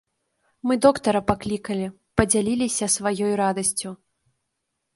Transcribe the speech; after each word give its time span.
Мы 0.69 0.73
доктара 0.85 1.21
паклікалі, 1.29 1.87
падзяліліся 2.21 2.85
сваёй 2.97 3.33
радасцю. 3.43 3.89